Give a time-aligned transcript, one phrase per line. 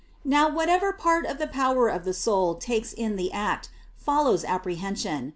[0.25, 5.29] Now whatever part the power of the soul takes in the act, follows apprehension.